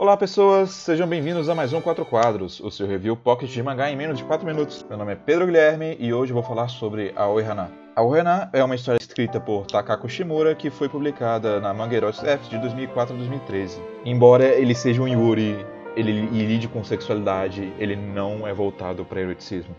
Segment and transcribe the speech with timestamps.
[0.00, 3.90] Olá pessoas, sejam bem-vindos a mais um Quatro Quadros, o seu review pocket de mangá
[3.90, 4.82] em menos de 4 minutos.
[4.88, 7.70] Meu nome é Pedro Guilherme e hoje vou falar sobre Aoi Hana.
[7.94, 12.48] Aoi Hana é uma história escrita por Takako Shimura que foi publicada na Mangueiros F
[12.48, 13.78] de 2004 a 2013.
[14.02, 19.76] Embora ele seja um yuri, ele lide com sexualidade, ele não é voltado para eroticismo.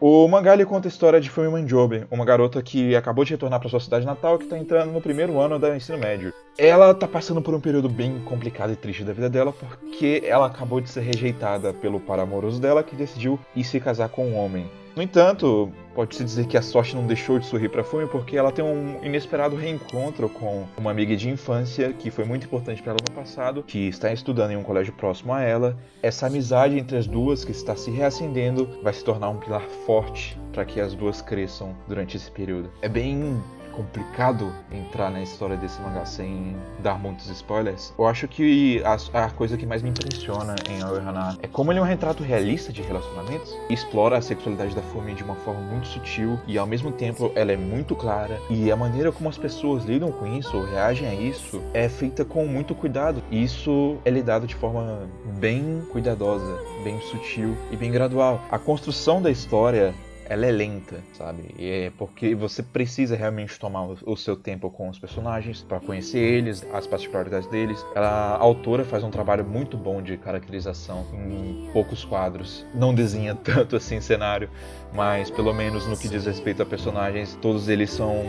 [0.00, 3.60] O mangá ele conta a história de Fumi Manjobe, uma garota que acabou de retornar
[3.60, 6.32] para sua cidade natal que está entrando no primeiro ano do ensino médio.
[6.58, 10.46] Ela está passando por um período bem complicado e triste da vida dela porque ela
[10.46, 14.36] acabou de ser rejeitada pelo par amoroso dela que decidiu ir se casar com um
[14.36, 14.68] homem.
[14.96, 18.50] No entanto, pode-se dizer que a sorte não deixou de sorrir para Fumi porque ela
[18.50, 23.00] tem um inesperado reencontro com uma amiga de infância que foi muito importante para ela
[23.02, 25.76] no passado, que está estudando em um colégio próximo a ela.
[26.02, 30.38] Essa amizade entre as duas que está se reacendendo vai se tornar um pilar forte
[30.52, 32.70] para que as duas cresçam durante esse período.
[32.82, 33.40] É bem
[33.74, 37.92] complicado entrar na história desse mangá sem dar muitos spoilers.
[37.98, 41.78] Eu acho que a, a coisa que mais me impressiona em Aoihana é como ele
[41.78, 45.88] é um retrato realista de relacionamentos explora a sexualidade da Fumi de uma forma muito
[45.88, 49.84] sutil e ao mesmo tempo ela é muito clara e a maneira como as pessoas
[49.84, 53.22] lidam com isso ou reagem a isso é feita com muito cuidado.
[53.30, 58.40] E isso é lidado de forma bem cuidadosa, bem sutil e bem gradual.
[58.50, 59.94] A construção da história
[60.28, 61.54] ela é lenta, sabe?
[61.58, 66.18] E é porque você precisa realmente tomar o seu tempo com os personagens para conhecer
[66.18, 67.84] eles, as particularidades deles.
[67.94, 72.64] Ela, a autora faz um trabalho muito bom de caracterização em poucos quadros.
[72.74, 74.48] Não desenha tanto assim cenário,
[74.92, 78.24] mas pelo menos no que diz respeito a personagens, todos eles são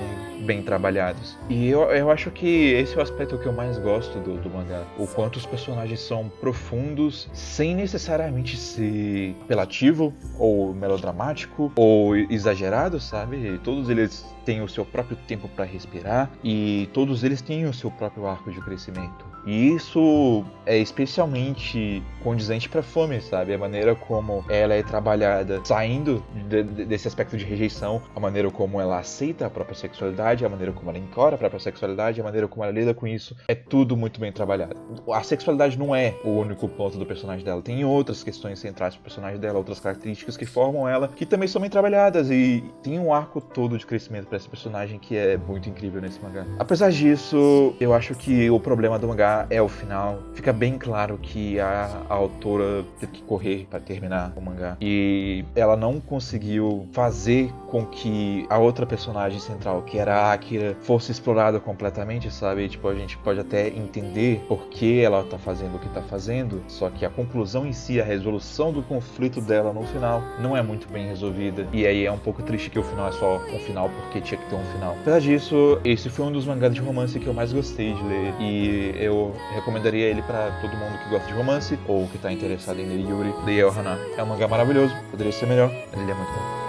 [0.45, 1.37] bem trabalhados.
[1.49, 4.49] E eu, eu acho que esse é o aspecto que eu mais gosto do, do
[4.49, 4.83] mangá.
[4.97, 13.59] O quanto os personagens são profundos, sem necessariamente ser apelativo ou melodramático ou exagerado, sabe?
[13.63, 17.89] Todos eles têm o seu próprio tempo para respirar e todos eles têm o seu
[17.89, 19.34] próprio arco de crescimento.
[19.45, 23.53] E isso é especialmente condizente para Fome, sabe?
[23.53, 28.49] A maneira como ela é trabalhada, saindo de, de, desse aspecto de rejeição, a maneira
[28.49, 32.23] como ela aceita a própria sexualidade, a maneira como ela encora a própria sexualidade, a
[32.23, 34.75] maneira como ela lida com isso, é tudo muito bem trabalhado.
[35.11, 39.03] A sexualidade não é o único ponto do personagem dela, tem outras questões centrais pro
[39.03, 43.13] personagem dela, outras características que formam ela, que também são bem trabalhadas e tem um
[43.13, 46.45] arco todo de crescimento para esse personagem que é muito incrível nesse mangá.
[46.57, 51.17] Apesar disso, eu acho que o problema do mangá é o final, fica bem claro
[51.17, 54.77] que a, a autora teve que correr para terminar o mangá.
[54.79, 60.75] E ela não conseguiu fazer com que a outra personagem central, que era a Akira,
[60.81, 62.67] fosse explorada completamente, sabe?
[62.69, 66.63] Tipo, a gente pode até entender por que ela tá fazendo o que tá fazendo,
[66.67, 70.61] só que a conclusão em si, a resolução do conflito dela no final, não é
[70.61, 71.67] muito bem resolvida.
[71.73, 74.39] E aí é um pouco triste que o final é só um final porque tinha
[74.39, 74.95] que ter um final.
[75.01, 78.33] Apesar disso, esse foi um dos mangás de romance que eu mais gostei de ler.
[78.39, 82.79] E eu recomendaria ele para todo mundo que gosta de romance ou que tá interessado
[82.79, 83.97] em ler Yuri de Hana.
[84.17, 86.64] É um mangá maravilhoso, poderia ser melhor, mas ele é muito bom.